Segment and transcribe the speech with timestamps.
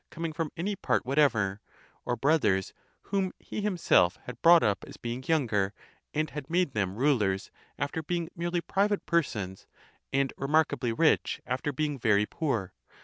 [0.09, 1.61] coming from any part whatever,"
[2.05, 5.75] or brothers, whom he himself had brought up as being younger,
[6.11, 9.67] and had made them rulers, after being merely private persons,
[10.11, 12.73] and remarkably rich, after being (very) poor.